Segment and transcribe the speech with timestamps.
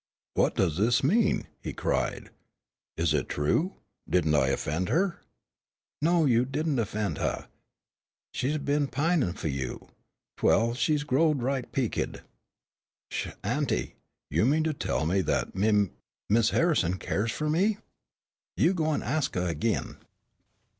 [0.33, 2.31] "What does this mean," he cried.
[2.97, 3.75] "Is it true,
[4.09, 5.21] didn't I offend her?"
[6.01, 7.45] "No, you didn' 'fend huh.
[8.33, 9.89] She's been pinin' fu' you,
[10.37, 12.23] 'twell she's growed right peekid."
[13.11, 13.93] "Sh, auntie,
[14.31, 15.91] do you mean to tell me that Mim
[16.31, 17.77] Miss Harrison cares for me?"
[18.57, 19.97] "You go an' ax huh ag'in."